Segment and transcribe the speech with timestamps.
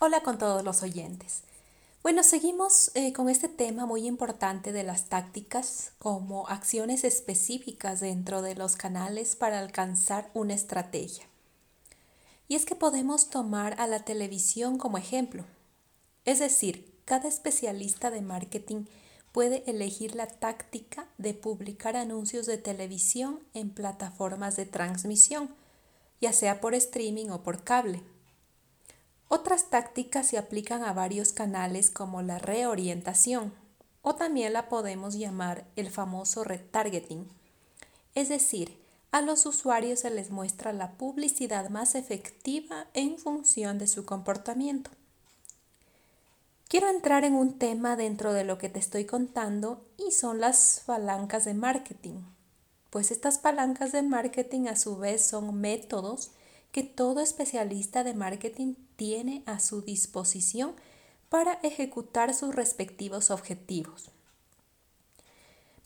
[0.00, 1.42] Hola con todos los oyentes.
[2.04, 8.40] Bueno, seguimos eh, con este tema muy importante de las tácticas como acciones específicas dentro
[8.40, 11.24] de los canales para alcanzar una estrategia.
[12.46, 15.44] Y es que podemos tomar a la televisión como ejemplo.
[16.24, 18.84] Es decir, cada especialista de marketing
[19.32, 25.50] puede elegir la táctica de publicar anuncios de televisión en plataformas de transmisión,
[26.20, 28.00] ya sea por streaming o por cable.
[29.28, 33.52] Otras tácticas se aplican a varios canales como la reorientación
[34.00, 37.28] o también la podemos llamar el famoso retargeting.
[38.14, 38.78] Es decir,
[39.10, 44.90] a los usuarios se les muestra la publicidad más efectiva en función de su comportamiento.
[46.68, 50.82] Quiero entrar en un tema dentro de lo que te estoy contando y son las
[50.84, 52.22] palancas de marketing.
[52.90, 56.30] Pues estas palancas de marketing a su vez son métodos
[56.72, 60.74] que todo especialista de marketing tiene a su disposición
[61.28, 64.10] para ejecutar sus respectivos objetivos.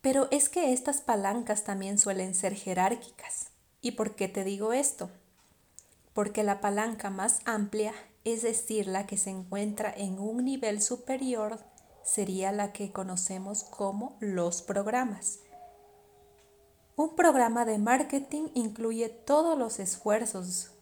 [0.00, 3.50] Pero es que estas palancas también suelen ser jerárquicas.
[3.82, 5.10] ¿Y por qué te digo esto?
[6.14, 7.94] Porque la palanca más amplia,
[8.24, 11.60] es decir, la que se encuentra en un nivel superior,
[12.02, 15.40] sería la que conocemos como los programas.
[17.00, 20.72] Un programa de marketing incluye todos los esfuerzos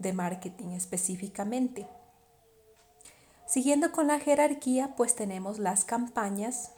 [0.00, 1.86] de marketing específicamente.
[3.46, 6.72] Siguiendo con la jerarquía, pues tenemos las campañas.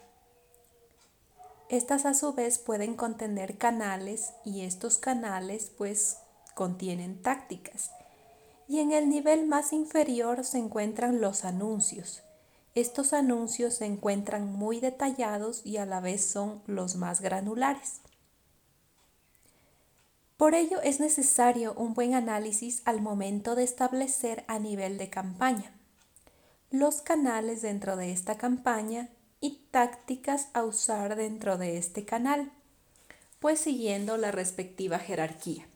[1.70, 6.18] Estas a su vez pueden contener canales y estos canales pues
[6.54, 7.92] contienen tácticas.
[8.68, 12.24] Y en el nivel más inferior se encuentran los anuncios.
[12.74, 18.02] Estos anuncios se encuentran muy detallados y a la vez son los más granulares.
[20.40, 25.70] Por ello es necesario un buen análisis al momento de establecer a nivel de campaña
[26.70, 29.10] los canales dentro de esta campaña
[29.42, 32.50] y tácticas a usar dentro de este canal,
[33.38, 35.66] pues siguiendo la respectiva jerarquía.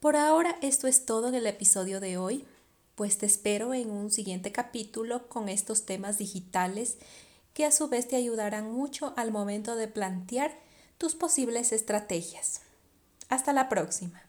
[0.00, 2.46] Por ahora esto es todo en el episodio de hoy,
[2.94, 6.96] pues te espero en un siguiente capítulo con estos temas digitales
[7.52, 10.58] que a su vez te ayudarán mucho al momento de plantear
[10.96, 12.62] tus posibles estrategias.
[13.28, 14.25] Hasta la próxima.